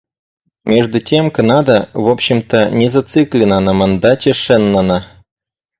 [0.65, 5.05] Между тем Канада, в общем-то, не зациклена на мандате Шеннона.